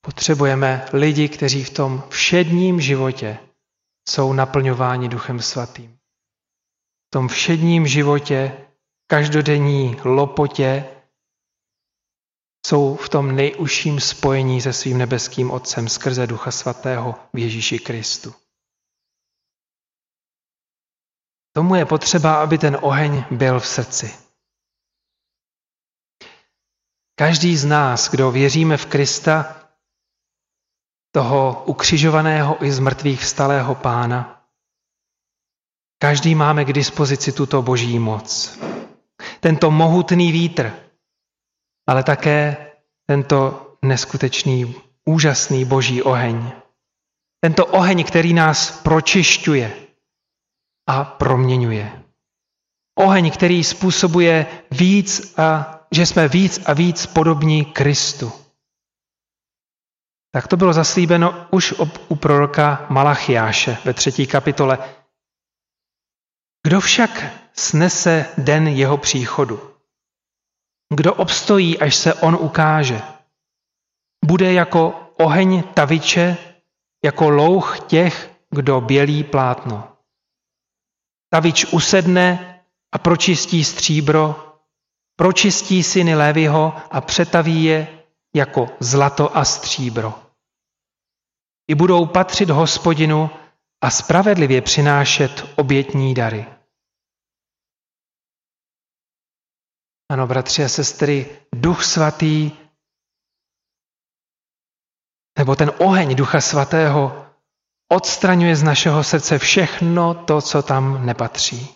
Potřebujeme 0.00 0.86
lidi, 0.92 1.28
kteří 1.28 1.64
v 1.64 1.70
tom 1.70 2.02
všedním 2.08 2.80
životě 2.80 3.38
jsou 4.08 4.32
naplňováni 4.32 5.08
Duchem 5.08 5.40
Svatým. 5.40 5.98
V 7.06 7.10
tom 7.10 7.28
všedním 7.28 7.86
životě, 7.86 8.66
každodenní 9.10 9.96
lopotě, 10.04 10.96
jsou 12.66 12.96
v 12.96 13.08
tom 13.08 13.36
nejužším 13.36 14.00
spojení 14.00 14.60
se 14.62 14.72
svým 14.72 14.98
nebeským 14.98 15.50
Otcem 15.50 15.88
skrze 15.88 16.26
Ducha 16.26 16.50
Svatého 16.50 17.14
v 17.32 17.38
Ježíši 17.38 17.78
Kristu. 17.78 18.34
Tomu 21.52 21.74
je 21.74 21.86
potřeba, 21.86 22.42
aby 22.42 22.58
ten 22.58 22.78
oheň 22.80 23.24
byl 23.30 23.60
v 23.60 23.66
srdci. 23.66 24.14
Každý 27.18 27.56
z 27.56 27.64
nás, 27.64 28.10
kdo 28.10 28.30
věříme 28.30 28.76
v 28.76 28.86
Krista, 28.86 29.66
toho 31.12 31.64
ukřižovaného 31.66 32.64
i 32.64 32.72
z 32.72 32.78
mrtvých 32.78 33.20
vstalého 33.20 33.74
pána, 33.74 34.46
každý 35.98 36.34
máme 36.34 36.64
k 36.64 36.72
dispozici 36.72 37.32
tuto 37.32 37.62
boží 37.62 37.98
moc. 37.98 38.69
Tento 39.40 39.70
mohutný 39.70 40.32
vítr, 40.32 40.72
ale 41.88 42.02
také 42.02 42.56
tento 43.08 43.66
neskutečný, 43.82 44.74
úžasný 45.04 45.64
boží 45.64 46.02
oheň. 46.02 46.52
Tento 47.40 47.66
oheň, 47.66 48.04
který 48.04 48.34
nás 48.34 48.82
pročišťuje, 48.82 49.76
a 50.90 51.04
proměňuje. 51.04 52.02
Oheň, 52.98 53.30
který 53.30 53.64
způsobuje 53.64 54.46
víc 54.70 55.34
a 55.38 55.78
že 55.92 56.06
jsme 56.06 56.28
víc 56.28 56.60
a 56.66 56.72
víc 56.72 57.06
podobní 57.06 57.64
Kristu. 57.64 58.32
Tak 60.34 60.48
to 60.48 60.56
bylo 60.56 60.72
zaslíbeno 60.72 61.46
už 61.50 61.74
u 62.08 62.16
proroka 62.16 62.86
Malachiáše 62.88 63.78
ve 63.84 63.94
třetí 63.94 64.26
kapitole. 64.26 64.78
Kdo 66.66 66.80
však 66.80 67.10
snese 67.52 68.34
den 68.38 68.68
jeho 68.68 68.96
příchodu? 68.96 69.70
Kdo 70.94 71.14
obstojí, 71.14 71.78
až 71.78 71.96
se 71.96 72.14
on 72.14 72.38
ukáže? 72.40 73.02
Bude 74.24 74.52
jako 74.52 75.10
oheň 75.18 75.62
taviče, 75.62 76.36
jako 77.04 77.30
louch 77.30 77.80
těch, 77.80 78.30
kdo 78.50 78.80
bělí 78.80 79.24
plátno. 79.24 79.96
Tavič 81.32 81.64
usedne 81.64 82.60
a 82.92 82.98
pročistí 82.98 83.64
stříbro, 83.64 84.54
pročistí 85.16 85.82
syny 85.82 86.14
Lévyho 86.14 86.76
a 86.90 87.00
přetaví 87.00 87.64
je 87.64 88.04
jako 88.34 88.68
zlato 88.80 89.36
a 89.36 89.44
stříbro. 89.44 90.14
I 91.68 91.74
budou 91.74 92.06
patřit 92.06 92.50
hospodinu 92.50 93.30
a 93.80 93.90
spravedlivě 93.90 94.62
přinášet 94.62 95.52
obětní 95.56 96.14
dary. 96.14 96.46
Ano, 100.10 100.26
bratři 100.26 100.64
a 100.64 100.68
sestry, 100.68 101.38
Duch 101.54 101.84
Svatý, 101.84 102.52
nebo 105.38 105.56
ten 105.56 105.72
oheň 105.78 106.16
Ducha 106.16 106.40
Svatého 106.40 107.26
odstraňuje 107.92 108.56
z 108.56 108.62
našeho 108.62 109.04
srdce 109.04 109.38
všechno 109.38 110.14
to, 110.14 110.40
co 110.40 110.62
tam 110.62 111.06
nepatří. 111.06 111.68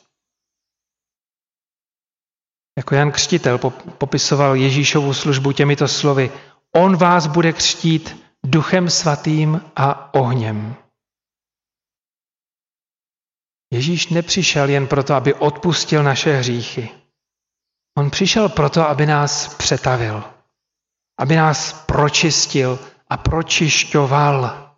Jako 2.79 2.95
Jan 2.95 3.13
Křtitel 3.13 3.59
popisoval 3.99 4.57
Ježíšovu 4.57 5.15
službu 5.15 5.53
těmito 5.53 5.89
slovy. 5.89 6.33
On 6.77 6.97
vás 6.97 7.27
bude 7.27 7.53
křtít 7.53 8.17
duchem 8.45 8.91
svatým 8.91 9.61
a 9.77 10.15
ohněm. 10.15 10.84
Ježíš 13.75 14.09
nepřišel 14.09 14.69
jen 14.69 14.87
proto, 14.87 15.15
aby 15.15 15.35
odpustil 15.35 16.03
naše 16.03 16.37
hříchy. 16.37 16.91
On 17.99 18.11
přišel 18.11 18.49
proto, 18.49 18.89
aby 18.89 19.07
nás 19.07 19.55
přetavil, 19.55 20.25
aby 21.19 21.37
nás 21.37 21.87
pročistil 21.87 22.79
a 23.09 23.17
pročišťoval. 23.17 24.71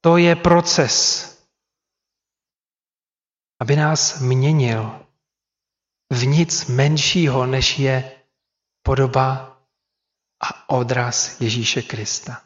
To 0.00 0.16
je 0.16 0.36
proces, 0.36 0.94
aby 3.60 3.76
nás 3.76 4.20
měnil 4.20 5.06
v 6.12 6.26
nic 6.26 6.66
menšího, 6.66 7.46
než 7.46 7.78
je 7.78 8.22
podoba 8.82 9.58
a 10.42 10.68
odraz 10.68 11.40
Ježíše 11.40 11.82
Krista. 11.82 12.42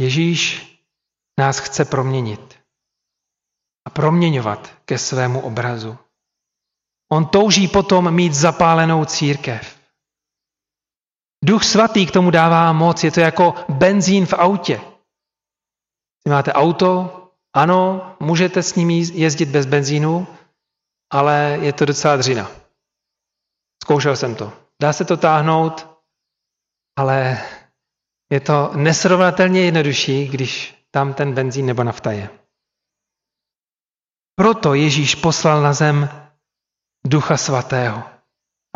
Ježíš 0.00 0.69
nás 1.40 1.58
chce 1.58 1.84
proměnit 1.84 2.58
a 3.86 3.90
proměňovat 3.90 4.72
ke 4.84 4.98
svému 4.98 5.40
obrazu. 5.40 5.98
On 7.12 7.26
touží 7.26 7.68
potom 7.68 8.14
mít 8.14 8.34
zapálenou 8.34 9.04
církev. 9.04 9.80
Duch 11.44 11.64
svatý 11.64 12.06
k 12.06 12.10
tomu 12.10 12.30
dává 12.30 12.72
moc, 12.72 13.04
je 13.04 13.10
to 13.10 13.20
jako 13.20 13.54
benzín 13.68 14.26
v 14.26 14.32
autě. 14.32 14.76
Když 16.22 16.30
máte 16.30 16.52
auto, 16.52 17.16
ano, 17.56 17.80
můžete 18.20 18.62
s 18.62 18.74
ním 18.74 18.90
jezdit 18.90 19.48
bez 19.48 19.66
benzínu, 19.66 20.26
ale 21.12 21.58
je 21.60 21.72
to 21.72 21.84
docela 21.84 22.16
dřina. 22.16 22.50
Zkoušel 23.82 24.16
jsem 24.16 24.34
to. 24.34 24.52
Dá 24.82 24.92
se 24.92 25.04
to 25.04 25.16
táhnout, 25.16 25.88
ale 26.98 27.38
je 28.32 28.40
to 28.40 28.72
nesrovnatelně 28.76 29.60
jednodušší, 29.60 30.28
když 30.28 30.79
tam 30.90 31.14
ten 31.14 31.34
benzín 31.34 31.66
nebo 31.66 31.84
nafta 31.84 32.12
je. 32.12 32.30
Proto 34.34 34.74
Ježíš 34.74 35.14
poslal 35.14 35.62
na 35.62 35.72
zem 35.72 36.08
Ducha 37.06 37.36
Svatého, 37.36 38.02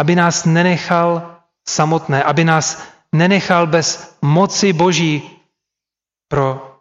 aby 0.01 0.17
nás 0.17 0.45
nenechal 0.45 1.41
samotné, 1.69 2.23
aby 2.23 2.45
nás 2.45 2.83
nenechal 3.15 3.67
bez 3.67 4.19
moci 4.23 4.73
Boží 4.73 5.41
pro 6.29 6.81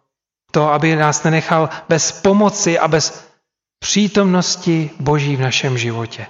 to, 0.52 0.68
aby 0.68 0.96
nás 0.96 1.22
nenechal 1.22 1.68
bez 1.88 2.12
pomoci 2.12 2.78
a 2.78 2.88
bez 2.88 3.30
přítomnosti 3.78 4.90
Boží 5.00 5.36
v 5.36 5.40
našem 5.40 5.78
životě. 5.78 6.26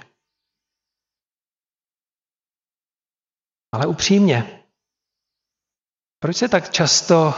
Ale 3.73 3.87
upřímně, 3.87 4.63
proč 6.19 6.37
se 6.37 6.49
tak 6.49 6.69
často 6.69 7.33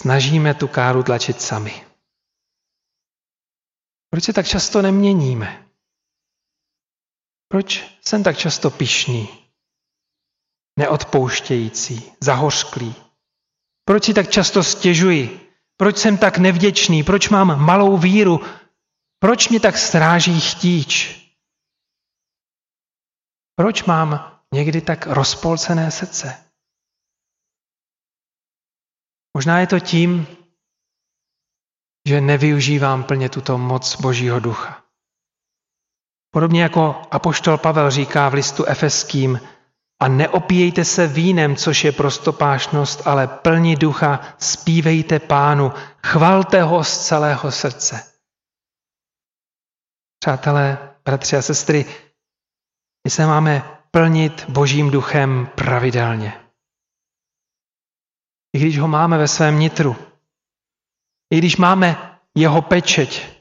snažíme 0.00 0.54
tu 0.54 0.68
káru 0.68 1.02
tlačit 1.02 1.40
sami? 1.42 1.86
Proč 4.10 4.24
se 4.24 4.32
tak 4.32 4.46
často 4.46 4.82
neměníme? 4.82 5.66
Proč 7.48 7.98
jsem 8.06 8.22
tak 8.22 8.38
často 8.38 8.70
pišný, 8.70 9.28
neodpouštějící, 10.78 12.12
zahořklý? 12.20 12.94
Proč 13.84 14.04
si 14.04 14.14
tak 14.14 14.30
často 14.30 14.64
stěžuji? 14.64 15.50
Proč 15.76 15.98
jsem 15.98 16.18
tak 16.18 16.38
nevděčný? 16.38 17.02
Proč 17.02 17.28
mám 17.28 17.64
malou 17.64 17.96
víru? 17.96 18.40
Proč 19.18 19.48
mě 19.48 19.60
tak 19.60 19.78
stráží 19.78 20.40
chtíč? 20.40 21.20
Proč 23.56 23.84
mám 23.84 24.40
někdy 24.54 24.80
tak 24.80 25.06
rozpolcené 25.06 25.90
srdce? 25.90 26.49
Možná 29.36 29.60
je 29.60 29.66
to 29.66 29.80
tím, 29.80 30.26
že 32.08 32.20
nevyužívám 32.20 33.04
plně 33.04 33.28
tuto 33.28 33.58
moc 33.58 33.96
Božího 33.96 34.40
ducha. 34.40 34.84
Podobně 36.34 36.62
jako 36.62 37.02
apoštol 37.10 37.58
Pavel 37.58 37.90
říká 37.90 38.28
v 38.28 38.34
listu 38.34 38.64
Efeským, 38.64 39.40
a 40.02 40.08
neopíjejte 40.08 40.84
se 40.84 41.06
vínem, 41.06 41.56
což 41.56 41.84
je 41.84 41.92
prostopášnost, 41.92 43.06
ale 43.06 43.28
plní 43.28 43.76
ducha, 43.76 44.20
zpívejte 44.38 45.18
pánu, 45.18 45.72
chvalte 46.06 46.62
ho 46.62 46.84
z 46.84 46.98
celého 46.98 47.52
srdce. 47.52 48.12
Přátelé, 50.18 50.94
bratři 51.04 51.36
a 51.36 51.42
sestry, 51.42 51.84
my 53.04 53.10
se 53.10 53.26
máme 53.26 53.80
plnit 53.90 54.44
Božím 54.48 54.90
duchem 54.90 55.48
pravidelně. 55.54 56.49
I 58.52 58.58
když 58.58 58.78
ho 58.78 58.88
máme 58.88 59.18
ve 59.18 59.28
svém 59.28 59.58
nitru, 59.58 59.96
i 61.32 61.38
když 61.38 61.56
máme 61.56 62.18
jeho 62.34 62.62
pečeť, 62.62 63.40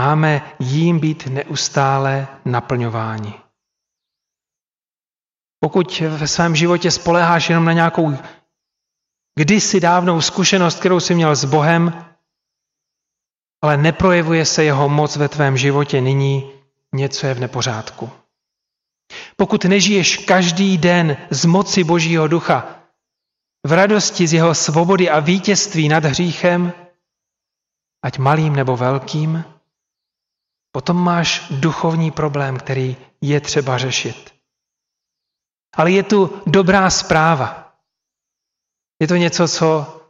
máme 0.00 0.54
jím 0.58 1.00
být 1.00 1.26
neustále 1.26 2.28
naplňováni. 2.44 3.34
Pokud 5.60 6.00
ve 6.00 6.28
svém 6.28 6.56
životě 6.56 6.90
spoleháš 6.90 7.48
jenom 7.48 7.64
na 7.64 7.72
nějakou 7.72 8.18
kdysi 9.38 9.80
dávnou 9.80 10.20
zkušenost, 10.20 10.80
kterou 10.80 11.00
jsi 11.00 11.14
měl 11.14 11.36
s 11.36 11.44
Bohem, 11.44 12.06
ale 13.62 13.76
neprojevuje 13.76 14.44
se 14.44 14.64
jeho 14.64 14.88
moc 14.88 15.16
ve 15.16 15.28
tvém 15.28 15.56
životě 15.56 16.00
nyní, 16.00 16.52
něco 16.94 17.26
je 17.26 17.34
v 17.34 17.40
nepořádku. 17.40 18.10
Pokud 19.36 19.64
nežiješ 19.64 20.16
každý 20.16 20.78
den 20.78 21.16
z 21.30 21.44
moci 21.44 21.84
Božího 21.84 22.28
ducha, 22.28 22.76
v 23.66 23.72
radosti 23.72 24.26
z 24.26 24.32
jeho 24.32 24.54
svobody 24.54 25.10
a 25.10 25.20
vítězství 25.20 25.88
nad 25.88 26.04
hříchem, 26.04 26.72
ať 28.04 28.18
malým 28.18 28.56
nebo 28.56 28.76
velkým, 28.76 29.44
potom 30.72 30.96
máš 30.96 31.46
duchovní 31.50 32.10
problém, 32.10 32.58
který 32.58 32.96
je 33.20 33.40
třeba 33.40 33.78
řešit. 33.78 34.34
Ale 35.76 35.90
je 35.90 36.02
tu 36.02 36.42
dobrá 36.46 36.90
zpráva. 36.90 37.72
Je 39.00 39.08
to 39.08 39.16
něco, 39.16 39.48
co, 39.48 40.00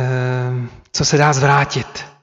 ehm, 0.00 0.70
co 0.92 1.04
se 1.04 1.16
dá 1.16 1.32
zvrátit. 1.32 2.13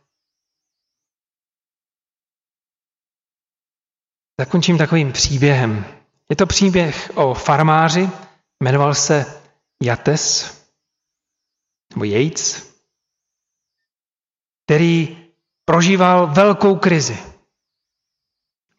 Zakončím 4.41 4.77
takovým 4.77 5.11
příběhem. 5.11 5.85
Je 6.29 6.35
to 6.35 6.45
příběh 6.45 7.11
o 7.15 7.33
farmáři, 7.33 8.09
jmenoval 8.63 8.95
se 8.95 9.41
Jates, 9.83 10.57
nebo 11.93 12.03
Yates, 12.05 12.73
který 14.65 15.17
prožíval 15.65 16.27
velkou 16.27 16.75
krizi. 16.75 17.17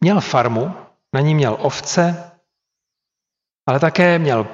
Měl 0.01 0.21
farmu, 0.21 0.75
na 1.13 1.21
ní 1.21 1.35
měl 1.35 1.57
ovce, 1.59 2.31
ale 3.67 3.79
také 3.79 4.19
měl 4.19 4.47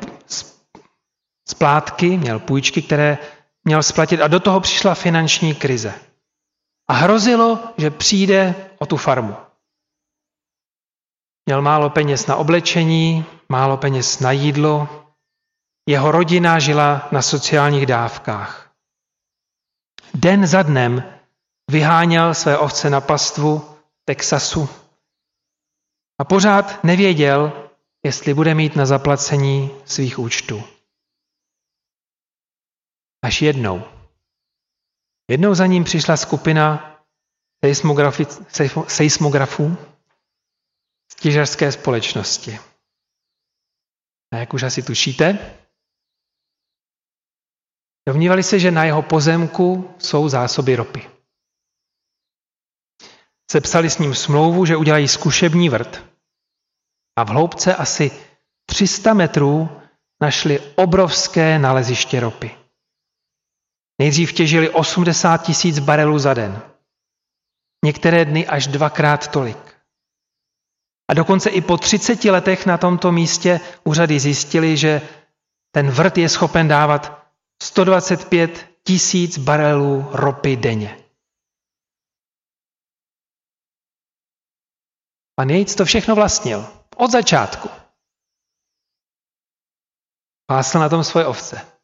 splátky, 1.47 2.17
měl 2.17 2.39
půjčky, 2.39 2.81
které 2.81 3.17
měl 3.63 3.83
splatit 3.83 4.21
a 4.21 4.27
do 4.27 4.39
toho 4.39 4.59
přišla 4.59 4.95
finanční 4.95 5.55
krize. 5.55 5.93
A 6.87 6.93
hrozilo, 6.93 7.59
že 7.77 7.89
přijde 7.91 8.55
o 8.77 8.85
tu 8.85 8.97
farmu. 8.97 9.48
Měl 11.49 11.61
málo 11.61 11.89
peněz 11.89 12.27
na 12.27 12.35
oblečení, 12.35 13.25
málo 13.49 13.77
peněz 13.77 14.19
na 14.19 14.31
jídlo, 14.31 15.05
jeho 15.87 16.11
rodina 16.11 16.59
žila 16.59 17.09
na 17.11 17.21
sociálních 17.21 17.85
dávkách. 17.85 18.71
Den 20.13 20.47
za 20.47 20.63
dnem 20.63 21.03
vyháněl 21.71 22.33
své 22.33 22.57
ovce 22.57 22.89
na 22.89 23.01
pastvu 23.01 23.77
Texasu 24.05 24.69
a 26.19 26.23
pořád 26.23 26.83
nevěděl, 26.83 27.69
jestli 28.05 28.33
bude 28.33 28.55
mít 28.55 28.75
na 28.75 28.85
zaplacení 28.85 29.71
svých 29.85 30.19
účtů. 30.19 30.63
Až 33.25 33.41
jednou. 33.41 33.83
Jednou 35.31 35.53
za 35.53 35.65
ním 35.65 35.83
přišla 35.83 36.17
skupina 36.17 36.95
seismografů 38.87 39.77
těžařské 41.19 41.71
společnosti. 41.71 42.59
A 44.33 44.37
jak 44.37 44.53
už 44.53 44.63
asi 44.63 44.83
tušíte, 44.83 45.55
domnívali 48.07 48.43
se, 48.43 48.59
že 48.59 48.71
na 48.71 48.83
jeho 48.83 49.01
pozemku 49.01 49.95
jsou 49.99 50.29
zásoby 50.29 50.75
ropy. 50.75 51.09
Sepsali 53.51 53.89
s 53.89 53.97
ním 53.97 54.15
smlouvu, 54.15 54.65
že 54.65 54.77
udělají 54.77 55.07
zkušební 55.07 55.69
vrt 55.69 56.05
a 57.15 57.23
v 57.23 57.27
hloubce 57.27 57.75
asi 57.75 58.11
300 58.65 59.13
metrů 59.13 59.81
našli 60.21 60.59
obrovské 60.75 61.59
naleziště 61.59 62.19
ropy. 62.19 62.57
Nejdřív 64.01 64.33
těžili 64.33 64.69
80 64.69 65.37
tisíc 65.37 65.79
barelů 65.79 66.19
za 66.19 66.33
den. 66.33 66.61
Některé 67.85 68.25
dny 68.25 68.47
až 68.47 68.67
dvakrát 68.67 69.31
tolik. 69.31 69.68
A 71.09 71.13
dokonce 71.13 71.49
i 71.49 71.61
po 71.61 71.77
30 71.77 72.23
letech 72.23 72.65
na 72.65 72.77
tomto 72.77 73.11
místě 73.11 73.59
úřady 73.83 74.19
zjistili, 74.19 74.77
že 74.77 75.01
ten 75.71 75.91
vrt 75.91 76.17
je 76.17 76.29
schopen 76.29 76.67
dávat 76.67 77.27
125 77.63 78.69
tisíc 78.83 79.37
barelů 79.37 80.09
ropy 80.11 80.55
denně. 80.55 81.03
Pan 85.35 85.49
Jejc 85.49 85.75
to 85.75 85.85
všechno 85.85 86.15
vlastnil. 86.15 86.65
Od 86.95 87.11
začátku. 87.11 87.69
Pásl 90.45 90.79
na 90.79 90.89
tom 90.89 91.03
svoje 91.03 91.25
ovce. 91.25 91.79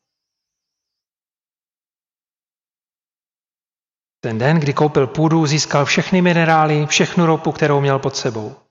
Ten 4.20 4.38
den, 4.38 4.60
kdy 4.60 4.74
koupil 4.74 5.08
půdu, 5.08 5.46
získal 5.46 5.86
všechny 5.86 6.22
minerály, 6.22 6.86
všechnu 6.86 7.26
ropu, 7.26 7.52
kterou 7.52 7.82
měl 7.82 8.00
pod 8.00 8.16
sebou. 8.16 8.65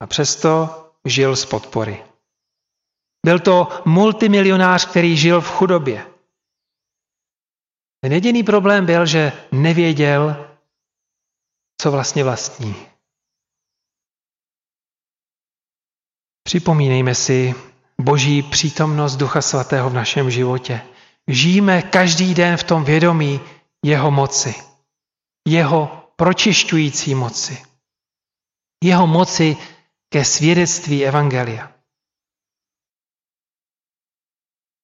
A 0.00 0.06
přesto 0.06 0.84
žil 1.04 1.36
z 1.36 1.44
podpory. 1.46 2.04
Byl 3.26 3.38
to 3.38 3.82
multimilionář, 3.84 4.86
který 4.86 5.16
žil 5.16 5.40
v 5.40 5.50
chudobě. 5.50 6.06
Ten 8.00 8.12
jediný 8.12 8.42
problém 8.42 8.86
byl, 8.86 9.06
že 9.06 9.32
nevěděl, 9.52 10.48
co 11.80 11.90
vlastně 11.90 12.24
vlastní. 12.24 12.74
Připomínejme 16.42 17.14
si 17.14 17.54
boží 18.00 18.42
přítomnost 18.42 19.16
Ducha 19.16 19.42
Svatého 19.42 19.90
v 19.90 19.94
našem 19.94 20.30
životě. 20.30 20.82
Žijeme 21.28 21.82
každý 21.82 22.34
den 22.34 22.56
v 22.56 22.64
tom 22.64 22.84
vědomí 22.84 23.40
jeho 23.84 24.10
moci, 24.10 24.54
jeho 25.48 26.10
pročišťující 26.16 27.14
moci, 27.14 27.62
jeho 28.84 29.06
moci 29.06 29.56
ke 30.08 30.24
svědectví 30.24 31.06
Evangelia. 31.06 31.78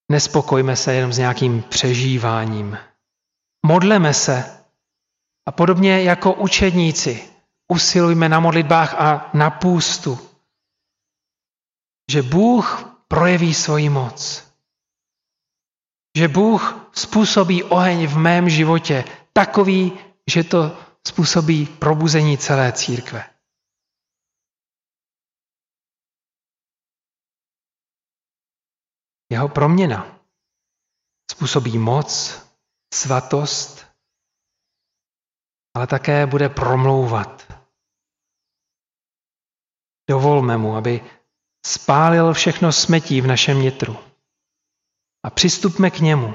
nespokojme 0.09 0.77
se 0.77 0.95
jenom 0.95 1.13
s 1.13 1.19
nějakým 1.19 1.63
přežíváním. 1.63 2.79
Modleme 3.67 4.15
se 4.15 4.65
a 5.49 5.53
podobně 5.53 6.03
jako 6.03 6.33
učedníci 6.33 7.29
usilujme 7.69 8.29
na 8.29 8.41
modlitbách 8.41 8.95
a 8.95 9.31
na 9.35 9.51
půstu, 9.51 10.19
že 12.11 12.23
Bůh 12.23 12.97
projeví 13.09 13.55
svoji 13.55 13.89
moc. 13.89 14.45
Že 16.17 16.29
Bůh 16.29 16.91
způsobí 16.93 17.63
oheň 17.63 18.07
v 18.07 18.17
mém 18.17 18.49
životě 18.49 19.05
takový, 19.33 19.93
že 20.31 20.45
to 20.45 20.79
způsobí 21.07 21.67
probuzení 21.67 22.39
celé 22.39 22.73
církve. 22.73 23.34
Jeho 29.35 29.49
proměna 29.49 30.21
způsobí 31.31 31.79
moc, 31.79 32.43
svatost, 32.95 33.87
ale 35.77 35.87
také 35.87 36.27
bude 36.27 36.49
promlouvat. 36.49 37.53
Dovolme 40.11 40.57
mu, 40.57 40.77
aby 40.77 41.11
spálil 41.67 42.33
všechno 42.33 42.73
smetí 42.73 43.21
v 43.21 43.27
našem 43.27 43.63
nitru. 43.63 43.97
A 45.25 45.31
přistupme 45.31 45.91
k 45.91 45.99
němu. 45.99 46.35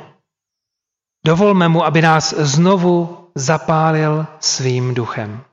Dovolme 1.25 1.69
mu, 1.69 1.83
aby 1.83 2.01
nás 2.01 2.33
znovu 2.33 3.31
zapálil 3.35 4.27
svým 4.39 4.93
duchem. 4.93 5.45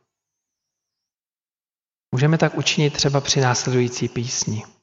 Můžeme 2.14 2.38
tak 2.38 2.54
učinit 2.54 2.92
třeba 2.92 3.20
při 3.20 3.40
následující 3.40 4.09
písni. 4.09 4.75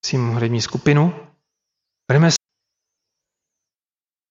Prosím 0.00 0.28
hudební 0.28 0.60
skupinu. 0.60 1.14
Budeme 2.10 2.30